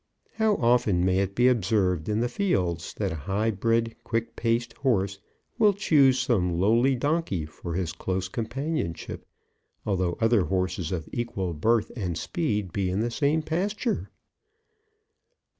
[0.33, 4.73] How often may it be observed in the fields that a high bred, quick paced
[4.77, 5.19] horse
[5.59, 9.27] will choose some lowly donkey for his close companionship,
[9.85, 14.09] although other horses of equal birth and speed be in the same pasture!